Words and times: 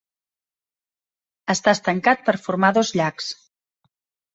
Està 1.57 1.75
estancat 1.79 2.27
per 2.31 2.39
formar 2.49 2.77
dos 2.83 2.97
llacs. 3.01 3.33